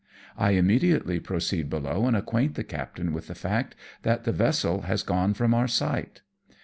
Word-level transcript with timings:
I 0.35 0.53
immediately 0.53 1.19
proceed 1.19 1.69
below 1.69 2.07
and 2.07 2.17
acquaint 2.17 2.55
the 2.55 2.63
captain 2.63 3.13
with 3.13 3.27
the 3.27 3.35
fact 3.35 3.75
that 4.01 4.23
the 4.23 4.31
vessel 4.31 4.81
has 4.87 5.03
gone 5.03 5.35
from 5.35 5.53
our 5.53 5.67
sight. 5.67 6.21